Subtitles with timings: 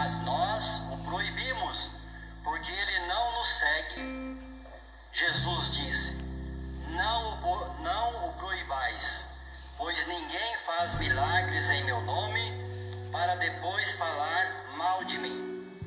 [0.00, 1.90] mas nós o proibimos,
[2.42, 4.40] porque ele não nos segue.
[5.12, 6.16] Jesus disse:
[6.96, 7.38] Não
[7.82, 9.26] não o proibais,
[9.76, 12.50] pois ninguém faz milagres em meu nome
[13.12, 15.78] para depois falar mal de mim.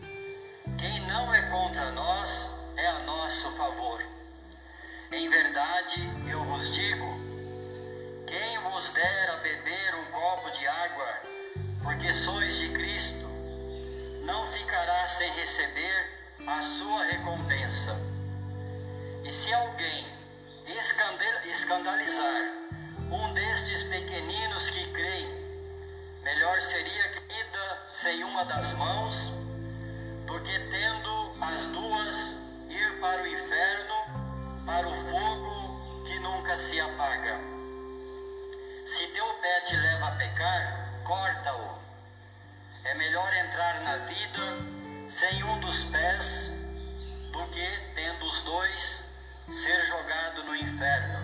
[0.78, 4.00] Quem não é contra nós é a nosso favor.
[5.12, 7.20] Em verdade, eu vos digo:
[8.28, 11.20] quem vos der a beber um copo de água,
[11.82, 12.83] porque sois de Cristo,
[15.14, 17.96] sem receber a sua recompensa.
[19.24, 20.08] E se alguém
[21.46, 22.52] escandalizar
[23.12, 25.28] um destes pequeninos que creem,
[26.24, 29.32] melhor seria que ida sem uma das mãos,
[30.26, 32.36] do que tendo as duas
[32.70, 37.40] ir para o inferno para o fogo que nunca se apaga.
[38.88, 41.84] Se teu pé te leva a pecar, corta-o.
[42.86, 46.52] É melhor entrar na vida sem um dos pés
[47.32, 49.04] do que, tendo os dois,
[49.50, 51.20] ser jogado no inferno.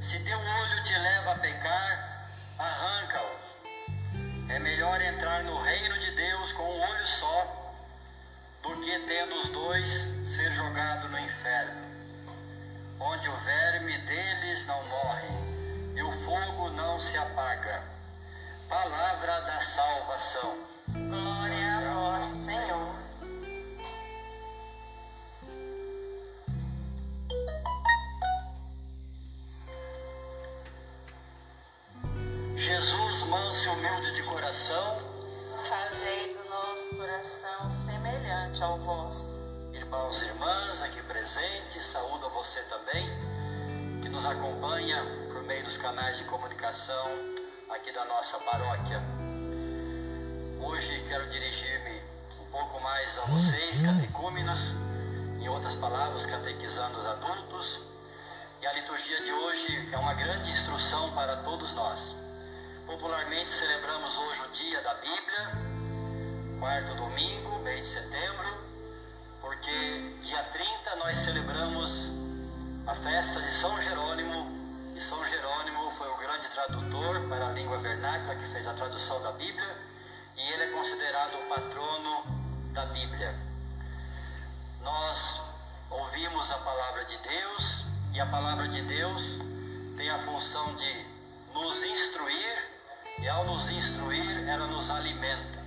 [0.00, 4.50] Se teu olho te leva a pecar, arranca-o.
[4.50, 7.74] É melhor entrar no reino de Deus com um olho só
[8.62, 9.90] do que, tendo os dois,
[10.26, 11.90] ser jogado no inferno
[13.00, 15.28] onde o verme deles não morre
[15.96, 17.82] e o fogo não se apaga.
[18.68, 20.54] Palavra da salvação.
[22.22, 22.94] Senhor.
[32.56, 34.98] Jesus, manso e humilde de coração,
[35.68, 39.40] fazei do nosso coração semelhante ao vosso
[39.90, 43.08] irmãos e irmãs aqui presentes, saúdo a você também,
[44.00, 47.10] que nos acompanha por meio dos canais de comunicação
[47.68, 49.02] aqui da nossa paróquia.
[50.60, 51.99] Hoje quero dirigir-me
[52.50, 54.74] pouco mais a vocês, catecúmenos,
[55.38, 57.80] em outras palavras, catequizando os adultos.
[58.60, 62.16] E a liturgia de hoje é uma grande instrução para todos nós.
[62.86, 65.50] Popularmente celebramos hoje o dia da Bíblia,
[66.58, 68.58] quarto domingo, mês de setembro,
[69.40, 72.10] porque dia 30 nós celebramos
[72.86, 74.58] a festa de São Jerônimo,
[74.96, 79.22] e São Jerônimo foi o grande tradutor para a língua vernácula que fez a tradução
[79.22, 79.76] da Bíblia,
[80.36, 82.39] e ele é considerado o patrono
[82.72, 83.34] da Bíblia.
[84.82, 85.40] Nós
[85.90, 89.38] ouvimos a palavra de Deus, e a palavra de Deus
[89.96, 91.06] tem a função de
[91.52, 92.70] nos instruir,
[93.18, 95.60] e ao nos instruir, ela nos alimenta.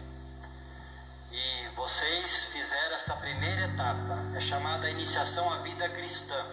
[1.31, 6.45] E vocês fizeram esta primeira etapa, é chamada iniciação à vida cristã,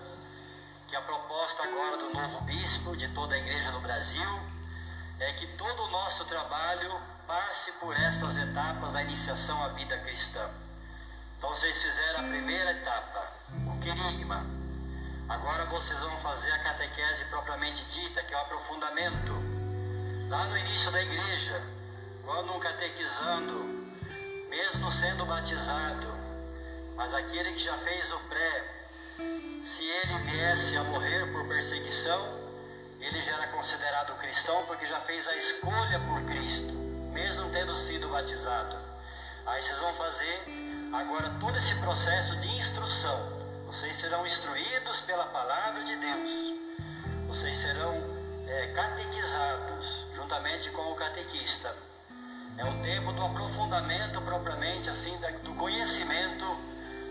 [0.89, 4.41] que a proposta agora do novo bispo de toda a igreja no Brasil
[5.21, 7.01] é que todo o nosso trabalho
[7.31, 10.51] passe por estas etapas da iniciação à vida cristã.
[11.39, 13.33] Então vocês fizeram a primeira etapa,
[13.69, 14.45] o querigma.
[15.29, 19.33] Agora vocês vão fazer a catequese propriamente dita, que é o aprofundamento.
[20.29, 21.63] Lá no início da igreja,
[22.25, 23.87] quando um catequizando
[24.49, 26.13] mesmo sendo batizado,
[26.97, 28.85] mas aquele que já fez o pré,
[29.65, 32.41] se ele viesse a morrer por perseguição,
[32.99, 38.09] ele já era considerado cristão porque já fez a escolha por Cristo, mesmo tendo sido
[38.09, 38.77] batizado.
[39.47, 43.41] Aí vocês vão fazer agora todo esse processo de instrução.
[43.67, 46.53] Vocês serão instruídos pela palavra de Deus.
[47.27, 47.95] Vocês serão
[48.47, 51.75] é, catequizados juntamente com o catequista.
[52.59, 56.45] É o tempo do aprofundamento propriamente assim do conhecimento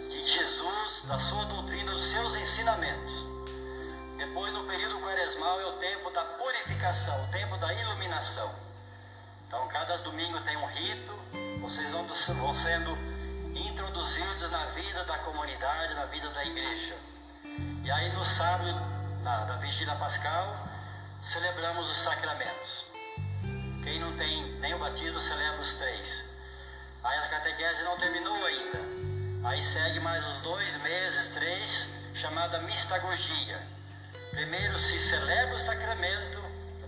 [0.10, 3.25] de Jesus, da sua doutrina, dos seus ensinamentos.
[4.18, 8.69] Depois no período quaresmal é o tempo da purificação, o tempo da iluminação.
[9.50, 11.12] Então cada domingo tem um rito,
[11.60, 12.96] vocês vão, vão sendo
[13.56, 16.96] introduzidos na vida da comunidade, na vida da igreja.
[17.84, 18.80] E aí no sábado,
[19.24, 20.56] na, vigília pascal,
[21.19, 22.86] celebramos os sacramentos.
[23.84, 26.25] Quem não tem nem o batismo celebra os três.
[27.04, 28.80] Aí a catequese não terminou ainda.
[29.45, 33.60] Aí segue mais os dois meses, três, chamada mistagogia.
[34.30, 36.40] Primeiro se celebra o sacramento,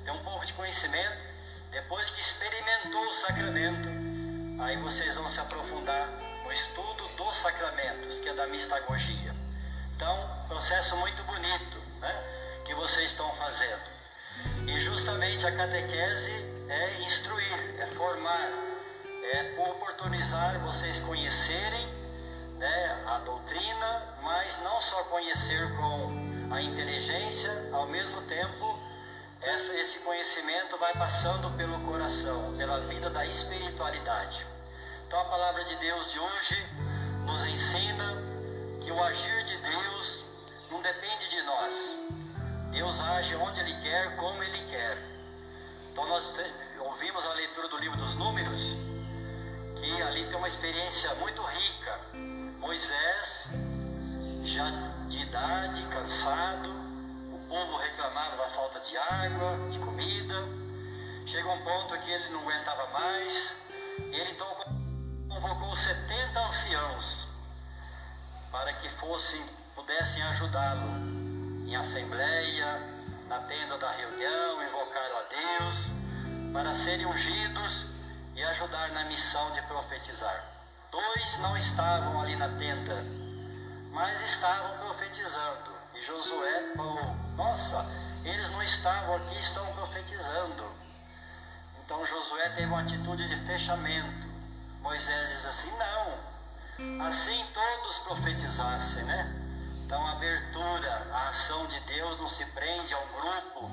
[0.05, 1.30] tem um pouco de conhecimento.
[1.71, 3.87] Depois que experimentou o sacramento,
[4.61, 6.05] aí vocês vão se aprofundar
[6.43, 9.33] no estudo dos sacramentos, que é da mistagogia.
[9.95, 12.13] Então, processo muito bonito né,
[12.65, 13.89] que vocês estão fazendo.
[14.67, 16.33] E justamente a catequese
[16.67, 18.49] é instruir, é formar,
[19.31, 21.87] é oportunizar vocês conhecerem
[22.57, 28.77] né, a doutrina, mas não só conhecer com a inteligência, ao mesmo tempo,
[29.41, 34.45] essa, esse conhecimento vai passando pelo coração, pela vida da espiritualidade.
[35.07, 36.69] Então a palavra de Deus de hoje
[37.25, 38.17] nos ensina
[38.81, 40.25] que o agir de Deus
[40.69, 41.95] não depende de nós.
[42.71, 44.97] Deus age onde Ele quer, como Ele quer.
[45.91, 46.35] Então nós
[46.79, 48.75] ouvimos a leitura do livro dos Números,
[49.75, 51.99] que ali tem uma experiência muito rica.
[52.59, 53.47] Moisés,
[54.43, 54.69] já
[55.07, 56.80] de idade, cansado,
[57.51, 60.35] povo reclamava da falta de água, de comida.
[61.25, 63.57] Chegou um ponto que ele não aguentava mais,
[63.99, 64.47] e ele então
[65.27, 67.27] convocou 70 anciãos
[68.49, 69.43] para que fossem,
[69.75, 70.87] pudessem ajudá-lo
[71.67, 72.81] em assembleia,
[73.27, 75.75] na tenda da reunião, invocaram a Deus
[76.53, 77.87] para serem ungidos
[78.33, 80.45] e ajudar na missão de profetizar.
[80.89, 83.03] Dois não estavam ali na tenda,
[83.91, 85.70] mas estavam profetizando.
[86.01, 87.85] Josué falou: Nossa,
[88.23, 90.65] eles não estavam aqui, estão profetizando.
[91.83, 94.27] Então Josué teve uma atitude de fechamento.
[94.81, 99.35] Moisés diz assim: Não, assim todos profetizassem, né?
[99.85, 103.69] Então a abertura, a ação de Deus não se prende ao grupo,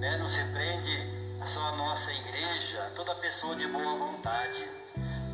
[0.00, 0.16] né?
[0.16, 4.68] não se prende só a nossa igreja, toda pessoa de boa vontade.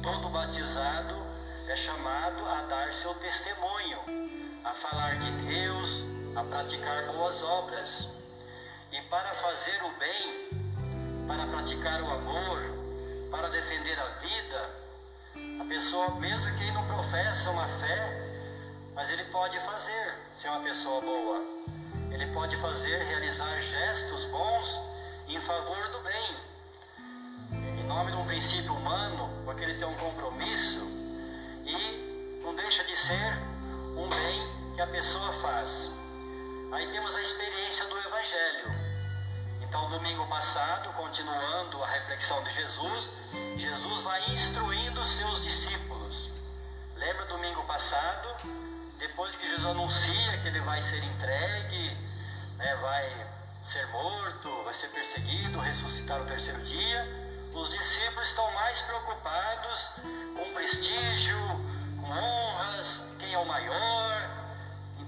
[0.02, 1.14] Todo batizado
[1.68, 3.98] é chamado a dar seu testemunho,
[4.64, 6.02] a falar de Deus,
[6.36, 8.08] a praticar boas obras.
[8.92, 12.58] E para fazer o bem, para praticar o amor,
[13.30, 14.70] para defender a vida,
[15.60, 18.28] a pessoa, mesmo quem não professa uma fé,
[18.94, 21.40] mas ele pode fazer, ser uma pessoa boa.
[22.10, 24.80] Ele pode fazer, realizar gestos bons
[25.28, 26.36] em favor do bem.
[27.78, 30.80] Em nome de um princípio humano, porque ele tem um compromisso
[31.64, 33.34] e não deixa de ser
[33.96, 35.97] um bem que a pessoa faz.
[36.70, 38.72] Aí temos a experiência do Evangelho.
[39.62, 43.12] Então, domingo passado, continuando a reflexão de Jesus,
[43.56, 46.30] Jesus vai instruindo os seus discípulos.
[46.94, 48.28] Lembra domingo passado?
[48.98, 51.96] Depois que Jesus anuncia que ele vai ser entregue,
[52.58, 53.26] né, vai
[53.62, 57.48] ser morto, vai ser perseguido, ressuscitar no terceiro dia.
[57.54, 59.90] Os discípulos estão mais preocupados
[60.36, 61.38] com prestígio,
[61.98, 64.27] com honras, quem é o maior.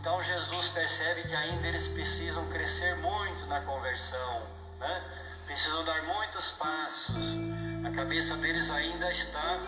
[0.00, 4.42] Então Jesus percebe que ainda eles precisam crescer muito na conversão,
[4.78, 5.04] né?
[5.44, 7.34] precisam dar muitos passos.
[7.86, 9.58] A cabeça deles ainda está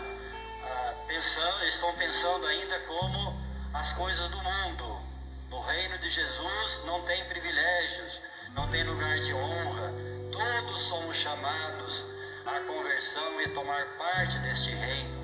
[0.63, 3.39] ah, pensando, estão pensando ainda como
[3.75, 5.01] as coisas do mundo.
[5.51, 8.19] No reino de Jesus não tem privilégios,
[8.55, 9.93] não tem lugar de honra.
[10.31, 12.05] Todos somos chamados
[12.47, 15.23] à conversão e tomar parte deste reino.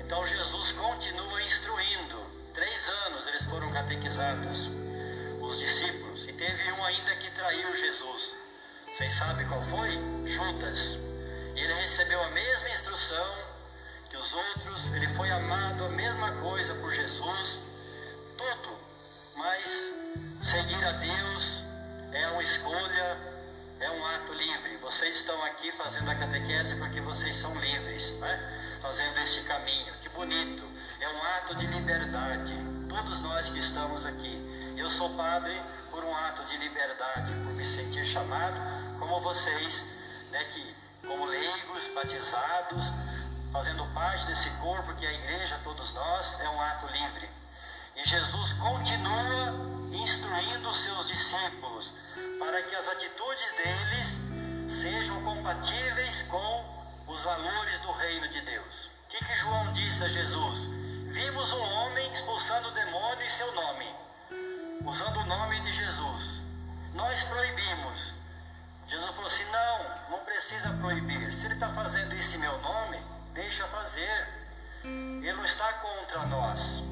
[0.00, 2.05] Então Jesus continua instruindo.
[2.56, 4.70] Três anos eles foram catequizados,
[5.42, 8.34] os discípulos, e teve um ainda que traiu Jesus.
[8.94, 9.90] Vocês sabem qual foi?
[10.24, 10.94] Judas.
[11.54, 13.44] Ele recebeu a mesma instrução
[14.08, 17.60] que os outros, ele foi amado a mesma coisa por Jesus,
[18.38, 18.78] tudo,
[19.36, 19.92] mas
[20.40, 21.62] seguir a Deus
[22.10, 23.18] é uma escolha,
[23.80, 24.78] é um ato livre.
[24.78, 28.78] Vocês estão aqui fazendo a catequese porque vocês são livres, né?
[28.80, 29.92] fazendo este caminho.
[30.00, 30.75] Que bonito!
[31.06, 32.52] É um ato de liberdade.
[32.88, 34.74] Todos nós que estamos aqui.
[34.76, 35.54] Eu sou padre
[35.88, 38.56] por um ato de liberdade, por me sentir chamado,
[38.98, 39.84] como vocês,
[40.32, 40.74] né, que,
[41.06, 42.86] como leigos, batizados,
[43.52, 47.30] fazendo parte desse corpo que é a igreja, todos nós, é um ato livre.
[47.94, 49.54] E Jesus continua
[49.92, 51.92] instruindo os seus discípulos
[52.40, 54.20] para que as atitudes deles
[54.68, 56.64] sejam compatíveis com
[57.06, 58.86] os valores do reino de Deus.
[59.04, 60.85] O que, que João disse a Jesus?
[61.16, 63.86] Vimos um homem expulsando o demônio em seu nome,
[64.84, 66.42] usando o nome de Jesus.
[66.92, 68.12] Nós proibimos.
[68.86, 71.32] Jesus falou assim: não, não precisa proibir.
[71.32, 73.00] Se ele está fazendo isso em meu nome,
[73.32, 74.28] deixa fazer.
[74.84, 76.82] Ele não está contra nós.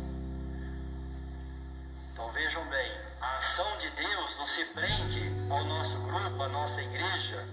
[2.10, 6.80] Então vejam bem, a ação de Deus não se prende ao nosso grupo, à nossa
[6.80, 7.46] igreja.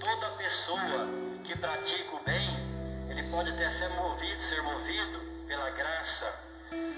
[0.00, 1.06] Toda pessoa
[1.44, 2.50] que pratica o bem,
[3.08, 6.32] ele pode até ser movido, ser movido pela graça.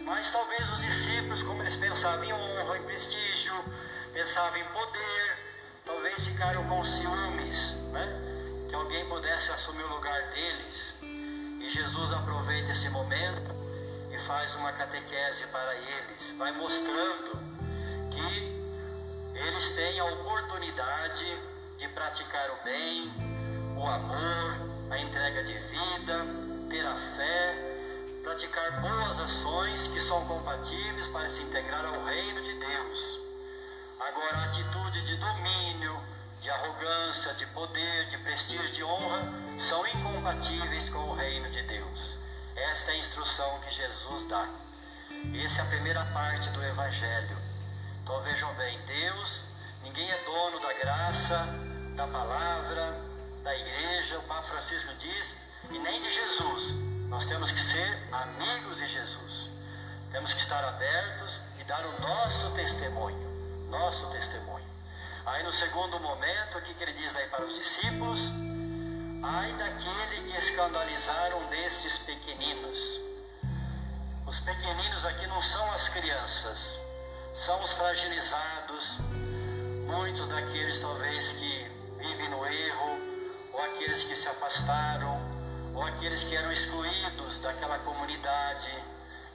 [0.04, 3.54] Mas talvez os discípulos, como eles pensavam em honra, em prestígio,
[4.12, 5.38] pensavam em poder,
[5.84, 8.06] talvez ficaram com ciúmes, né?
[8.68, 10.94] Que alguém pudesse assumir o lugar deles.
[11.02, 13.54] E Jesus aproveita esse momento
[14.12, 17.32] e faz uma catequese para eles, vai mostrando
[18.10, 18.54] que
[19.34, 21.24] eles têm a oportunidade
[21.76, 23.10] de praticar o bem,
[23.76, 24.56] o amor,
[24.90, 26.26] a entrega de vida,
[26.70, 27.63] ter a fé,
[28.34, 33.20] praticar boas ações que são compatíveis para se integrar ao reino de Deus.
[34.00, 35.96] Agora, a atitude de domínio,
[36.40, 39.22] de arrogância, de poder, de prestígio, de honra,
[39.56, 42.18] são incompatíveis com o reino de Deus.
[42.56, 44.48] Esta é a instrução que Jesus dá.
[45.44, 47.38] Essa é a primeira parte do Evangelho.
[48.02, 49.42] Então vejam bem, Deus,
[49.84, 51.38] ninguém é dono da graça,
[51.94, 53.00] da palavra,
[53.44, 55.36] da igreja, o Papa Francisco diz,
[55.70, 56.93] e nem de Jesus.
[57.08, 59.50] Nós temos que ser amigos de Jesus.
[60.10, 63.68] Temos que estar abertos e dar o nosso testemunho.
[63.68, 64.64] Nosso testemunho.
[65.26, 68.30] Aí no segundo momento, o que, ele diz aí para os discípulos?
[69.22, 73.00] Ai daquele que escandalizaram destes pequeninos.
[74.26, 76.78] Os pequeninos aqui não são as crianças,
[77.32, 78.98] são os fragilizados,
[79.86, 82.98] muitos daqueles talvez que vivem no erro,
[83.52, 85.33] ou aqueles que se afastaram,
[85.74, 88.70] ou aqueles que eram excluídos daquela comunidade,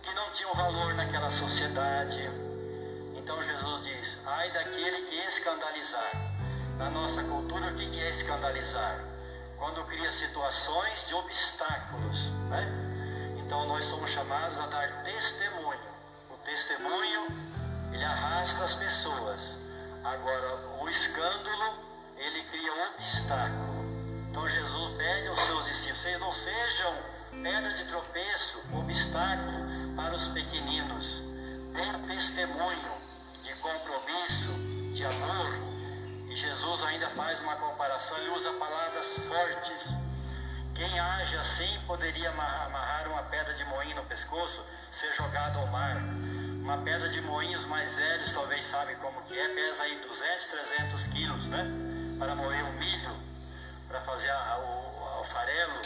[0.01, 2.22] que não tinham valor naquela sociedade.
[3.15, 6.12] Então Jesus diz: ai daquele que escandalizar.
[6.77, 9.03] Na nossa cultura, o que é escandalizar?
[9.58, 12.65] Quando cria situações de obstáculos, né?
[13.38, 15.89] Então nós somos chamados a dar testemunho.
[16.29, 17.27] O testemunho,
[17.91, 19.58] ele arrasta as pessoas.
[20.03, 21.84] Agora, o escândalo,
[22.15, 23.78] ele cria obstáculo.
[24.39, 26.96] Então Jesus pede aos seus discípulos: vocês não sejam
[27.43, 29.65] pedra de tropeço, obstáculo
[29.98, 31.22] para os pequeninos.
[31.74, 32.91] Dêem testemunho
[33.43, 34.53] de compromisso,
[34.93, 35.51] de amor.
[36.29, 39.93] E Jesus ainda faz uma comparação, ele usa palavras fortes.
[40.74, 45.98] Quem age assim poderia amarrar uma pedra de moinho no pescoço, ser jogado ao mar.
[46.62, 51.08] Uma pedra de moinhos mais velhos, talvez sabem como que é, pesa aí 200, 300
[51.08, 51.65] quilos, né?
[52.17, 53.28] Para moer o milho,
[53.89, 55.81] para fazer a, o, o farelo.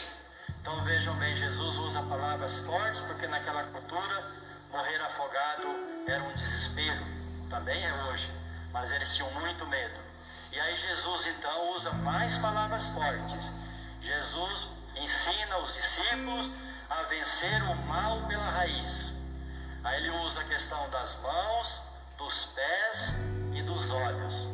[0.61, 4.31] Então vejam bem, Jesus usa palavras fortes, porque naquela cultura
[4.71, 7.13] morrer afogado era um desespero
[7.53, 8.31] também é hoje,
[8.71, 9.99] mas eles tinham muito medo.
[10.51, 13.51] E aí Jesus então usa mais palavras fortes.
[14.01, 16.49] Jesus ensina os discípulos
[16.89, 19.13] a vencer o mal pela raiz.
[19.83, 21.81] Aí ele usa a questão das mãos,
[22.17, 23.13] dos pés
[23.53, 24.47] e dos olhos.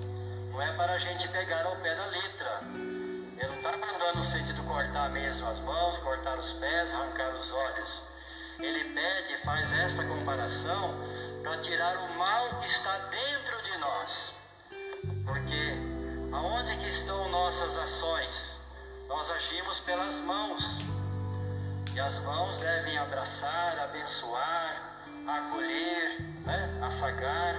[0.51, 2.61] Não é para a gente pegar ao pé da letra.
[3.39, 7.53] Ele não está mandando no sentido cortar mesmo as mãos, cortar os pés, arrancar os
[7.53, 8.01] olhos.
[8.59, 10.93] Ele pede, faz esta comparação
[11.41, 14.33] para tirar o mal que está dentro de nós.
[15.25, 15.73] Porque
[16.33, 18.57] aonde que estão nossas ações?
[19.07, 20.81] Nós agimos pelas mãos.
[21.95, 26.79] E as mãos devem abraçar, abençoar, acolher, né?
[26.81, 27.55] afagar.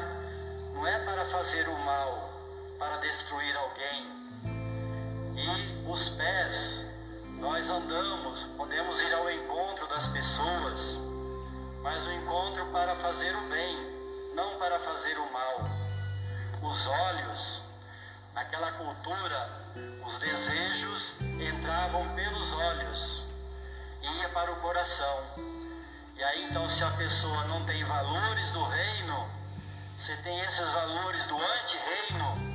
[0.74, 2.30] Não é para fazer o mal,
[2.78, 4.19] para destruir alguém.
[5.40, 6.86] E os pés,
[7.38, 10.98] nós andamos, podemos ir ao encontro das pessoas
[11.82, 13.76] mas o encontro para fazer o bem,
[14.34, 15.60] não para fazer o mal.
[16.62, 17.62] Os olhos,
[18.34, 19.48] naquela cultura,
[20.04, 23.22] os desejos entravam pelos olhos,
[24.02, 25.24] ia para o coração.
[26.16, 29.28] E aí então, se a pessoa não tem valores do reino,
[29.98, 32.49] se tem esses valores do anti-reino,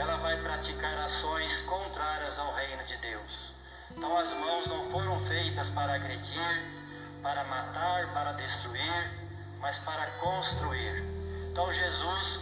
[0.00, 3.52] ela vai praticar ações contrárias ao reino de Deus.
[3.90, 6.62] Então as mãos não foram feitas para agredir,
[7.22, 9.10] para matar, para destruir,
[9.60, 11.04] mas para construir.
[11.52, 12.40] Então Jesus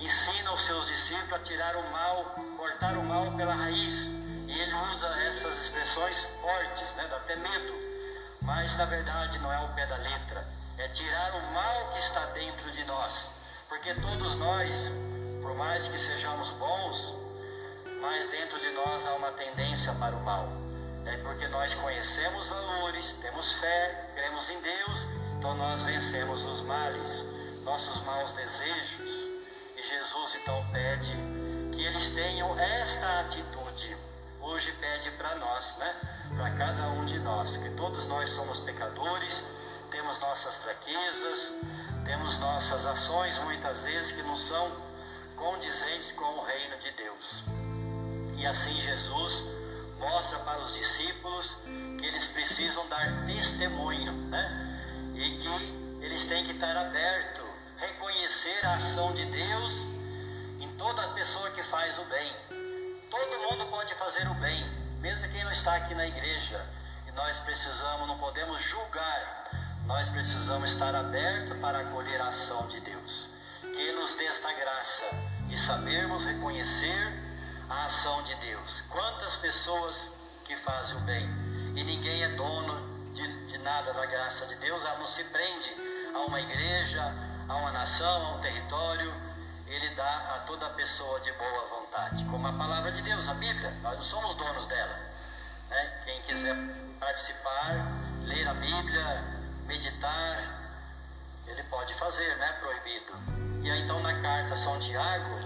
[0.00, 2.24] ensina os seus discípulos a tirar o mal,
[2.56, 4.06] cortar o mal pela raiz.
[4.48, 7.06] E ele usa essas expressões fortes, né?
[7.10, 7.74] dá até medo.
[8.40, 10.48] Mas na verdade não é o pé da letra,
[10.78, 13.28] é tirar o mal que está dentro de nós.
[13.68, 14.90] Porque todos nós,
[15.52, 17.14] por mais que sejamos bons,
[18.00, 20.48] mas dentro de nós há uma tendência para o mal.
[21.04, 25.06] É porque nós conhecemos valores, temos fé, cremos em Deus,
[25.36, 27.26] então nós vencemos os males,
[27.64, 29.28] nossos maus desejos.
[29.76, 31.12] E Jesus então pede
[31.70, 33.94] que eles tenham esta atitude.
[34.40, 35.94] Hoje pede para nós, né?
[36.34, 39.44] Para cada um de nós, que todos nós somos pecadores,
[39.90, 41.52] temos nossas fraquezas,
[42.06, 44.91] temos nossas ações muitas vezes que não são
[45.42, 47.42] condizentes com o reino de Deus.
[48.38, 49.42] E assim Jesus
[49.98, 51.58] mostra para os discípulos
[51.98, 54.44] que eles precisam dar testemunho, né?
[55.16, 57.44] E que eles têm que estar abertos,
[57.76, 59.72] reconhecer a ação de Deus
[60.60, 62.32] em toda pessoa que faz o bem.
[63.10, 64.64] Todo mundo pode fazer o bem,
[65.00, 66.64] mesmo quem não está aqui na igreja.
[67.08, 69.50] E nós precisamos, não podemos julgar,
[69.86, 73.28] nós precisamos estar abertos para acolher a ação de Deus.
[73.60, 77.12] Que nos dê esta graça de sabermos reconhecer
[77.68, 78.82] a ação de Deus.
[78.88, 80.08] Quantas pessoas
[80.46, 81.28] que fazem o bem
[81.76, 85.70] e ninguém é dono de, de nada da graça de Deus, ela não se prende
[86.14, 87.02] a uma igreja,
[87.46, 89.12] a uma nação, a um território.
[89.66, 93.76] ele dá a toda pessoa de boa vontade, como a palavra de Deus, a Bíblia.
[93.82, 94.98] Nós não somos donos dela.
[95.68, 96.00] Né?
[96.06, 96.56] Quem quiser
[96.98, 97.92] participar,
[98.24, 99.22] ler a Bíblia,
[99.66, 100.38] meditar,
[101.46, 103.41] ele pode fazer, não é proibido.
[103.62, 105.36] E aí então na carta São Tiago,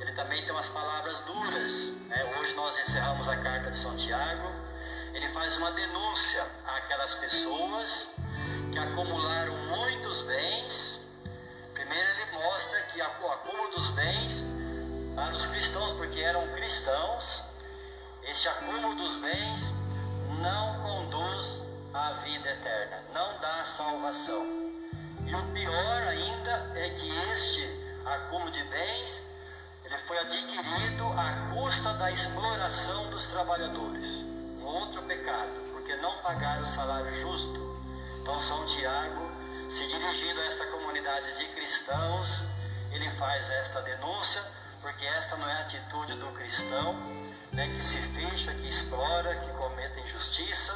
[0.00, 1.92] ele também tem umas palavras duras.
[2.08, 2.36] Né?
[2.38, 4.50] Hoje nós encerramos a carta de São Tiago.
[5.14, 8.08] Ele faz uma denúncia àquelas pessoas
[8.72, 11.00] que acumularam muitos bens.
[11.72, 14.42] Primeiro ele mostra que o acúmulo dos bens
[15.14, 17.42] para os cristãos, porque eram cristãos,
[18.24, 19.72] esse acúmulo dos bens
[20.40, 21.62] não conduz
[21.94, 24.71] à vida eterna, não dá salvação.
[25.26, 27.62] E o pior ainda é que este
[28.04, 29.20] acúmulo de bens
[29.84, 34.24] ele foi adquirido à custa da exploração dos trabalhadores.
[34.58, 37.60] Um outro pecado, porque não pagaram o salário justo.
[38.20, 39.30] Então São Tiago,
[39.68, 42.44] se dirigindo a essa comunidade de cristãos,
[42.90, 44.42] ele faz esta denúncia,
[44.80, 46.94] porque esta não é a atitude do cristão,
[47.52, 50.74] né, que se fecha, que explora, que comete injustiça,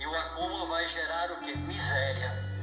[0.00, 1.56] e o acúmulo vai gerar o que?
[1.56, 2.53] Miséria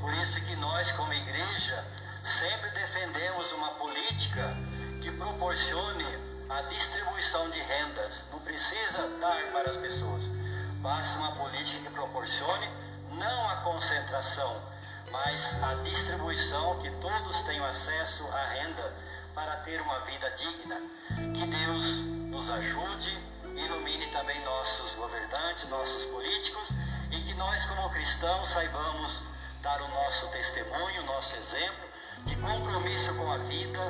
[0.00, 1.84] por isso que nós, como igreja,
[2.24, 4.56] sempre defendemos uma política
[5.00, 6.06] que proporcione
[6.48, 8.22] a distribuição de rendas.
[8.32, 10.24] Não precisa dar para as pessoas.
[10.80, 12.68] Basta uma política que proporcione
[13.12, 14.60] não a concentração,
[15.12, 18.92] mas a distribuição, que todos tenham acesso à renda
[19.34, 20.80] para ter uma vida digna.
[21.34, 21.98] Que Deus
[22.30, 23.16] nos ajude,
[23.54, 26.70] ilumine também nossos governantes, nossos políticos
[27.10, 29.22] e que nós, como cristãos, saibamos
[29.62, 31.88] dar o nosso testemunho, o nosso exemplo
[32.24, 33.80] de compromisso com a vida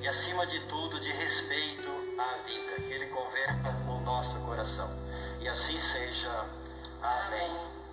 [0.00, 4.90] e, acima de tudo, de respeito à vida, que Ele converta o nosso coração.
[5.40, 6.30] E assim seja.
[7.02, 7.83] Amém.